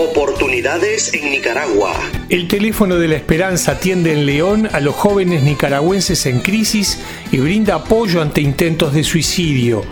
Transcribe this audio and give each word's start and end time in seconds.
Oportunidades 0.00 1.12
en 1.12 1.30
Nicaragua. 1.30 1.92
El 2.30 2.48
teléfono 2.48 2.96
de 2.96 3.06
la 3.06 3.16
esperanza 3.16 3.72
atiende 3.72 4.14
en 4.14 4.24
León 4.24 4.66
a 4.72 4.80
los 4.80 4.94
jóvenes 4.94 5.42
nicaragüenses 5.42 6.24
en 6.24 6.40
crisis 6.40 6.98
y 7.30 7.36
brinda 7.36 7.74
apoyo 7.74 8.22
ante 8.22 8.40
intentos 8.40 8.94
de 8.94 9.04
suicidio. 9.04 9.84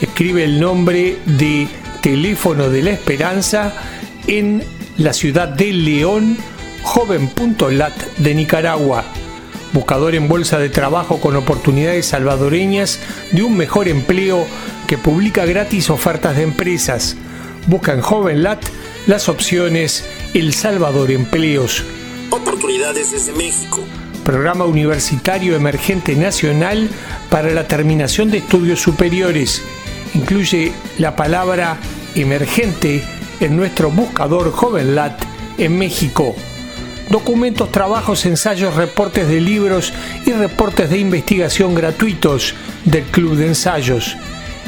Escribe 0.00 0.44
el 0.44 0.60
nombre 0.60 1.16
de 1.26 1.66
Teléfono 2.00 2.70
de 2.70 2.82
la 2.82 2.90
Esperanza 2.92 3.74
en 4.28 4.62
la 4.98 5.12
ciudad 5.12 5.48
de 5.48 5.72
León, 5.72 6.36
joven.lat 6.82 7.96
de 8.18 8.34
Nicaragua. 8.36 9.04
Buscador 9.72 10.14
en 10.14 10.28
bolsa 10.28 10.60
de 10.60 10.68
trabajo 10.68 11.20
con 11.20 11.34
oportunidades 11.34 12.06
salvadoreñas 12.06 13.00
de 13.32 13.42
un 13.42 13.56
mejor 13.56 13.88
empleo 13.88 14.46
que 14.86 14.96
publica 14.96 15.44
gratis 15.44 15.90
ofertas 15.90 16.36
de 16.36 16.44
empresas. 16.44 17.16
Busca 17.66 17.92
en 17.94 18.00
JovenLat 18.00 18.64
las 19.06 19.28
opciones 19.28 20.04
El 20.34 20.52
Salvador 20.52 21.10
Empleos. 21.10 21.84
Oportunidades 22.30 23.12
desde 23.12 23.32
México. 23.32 23.80
Programa 24.24 24.64
Universitario 24.64 25.54
Emergente 25.54 26.16
Nacional 26.16 26.88
para 27.30 27.50
la 27.50 27.68
terminación 27.68 28.30
de 28.30 28.38
estudios 28.38 28.80
superiores. 28.80 29.62
Incluye 30.14 30.72
la 30.98 31.14
palabra 31.14 31.76
emergente 32.16 33.04
en 33.38 33.56
nuestro 33.56 33.90
buscador 33.90 34.50
JovenLat 34.50 35.22
en 35.58 35.78
México. 35.78 36.34
Documentos, 37.08 37.70
trabajos, 37.70 38.26
ensayos, 38.26 38.74
reportes 38.74 39.28
de 39.28 39.40
libros 39.40 39.92
y 40.24 40.32
reportes 40.32 40.90
de 40.90 40.98
investigación 40.98 41.76
gratuitos 41.76 42.54
del 42.84 43.04
Club 43.04 43.36
de 43.36 43.46
Ensayos. 43.46 44.16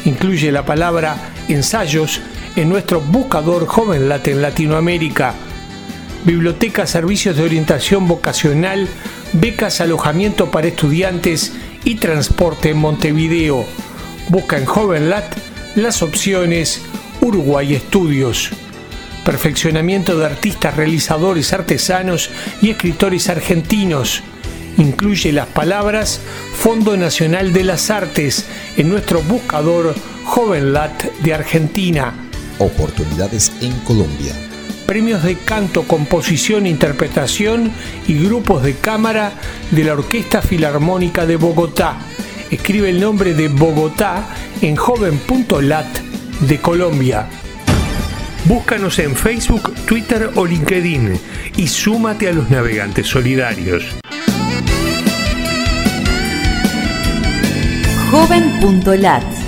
Incluye 0.04 0.52
la 0.52 0.64
palabra 0.64 1.32
ensayos 1.48 2.20
en 2.58 2.68
nuestro 2.68 3.00
buscador 3.00 3.66
JovenLat 3.66 4.26
en 4.26 4.42
Latinoamérica. 4.42 5.34
Biblioteca, 6.24 6.88
servicios 6.88 7.36
de 7.36 7.44
orientación 7.44 8.08
vocacional, 8.08 8.88
becas, 9.32 9.80
alojamiento 9.80 10.50
para 10.50 10.66
estudiantes 10.66 11.52
y 11.84 11.96
transporte 11.96 12.70
en 12.70 12.78
Montevideo. 12.78 13.64
Busca 14.28 14.58
en 14.58 14.64
JovenLat 14.64 15.36
las 15.76 16.02
opciones 16.02 16.82
Uruguay 17.20 17.74
Estudios. 17.74 18.50
Perfeccionamiento 19.24 20.18
de 20.18 20.26
artistas, 20.26 20.76
realizadores, 20.76 21.52
artesanos 21.52 22.28
y 22.60 22.70
escritores 22.70 23.28
argentinos. 23.28 24.22
Incluye 24.78 25.32
las 25.32 25.46
palabras 25.46 26.20
Fondo 26.56 26.96
Nacional 26.96 27.52
de 27.52 27.62
las 27.62 27.90
Artes 27.90 28.46
en 28.76 28.88
nuestro 28.88 29.22
buscador 29.22 29.94
JovenLat 30.24 31.04
de 31.20 31.34
Argentina 31.34 32.27
oportunidades 32.58 33.52
en 33.60 33.72
Colombia. 33.80 34.32
Premios 34.86 35.22
de 35.22 35.36
canto, 35.36 35.82
composición, 35.82 36.66
interpretación 36.66 37.70
y 38.06 38.14
grupos 38.24 38.62
de 38.62 38.74
cámara 38.74 39.32
de 39.70 39.84
la 39.84 39.92
Orquesta 39.92 40.40
Filarmónica 40.40 41.26
de 41.26 41.36
Bogotá. 41.36 41.98
Escribe 42.50 42.88
el 42.88 43.00
nombre 43.00 43.34
de 43.34 43.48
Bogotá 43.48 44.28
en 44.62 44.76
joven.lat 44.76 45.86
de 46.40 46.58
Colombia. 46.58 47.28
Búscanos 48.44 48.98
en 48.98 49.14
Facebook, 49.14 49.74
Twitter 49.84 50.30
o 50.36 50.46
LinkedIn 50.46 51.20
y 51.56 51.66
súmate 51.66 52.28
a 52.28 52.32
los 52.32 52.48
navegantes 52.48 53.06
solidarios. 53.06 53.84
Joven.lat 58.10 59.47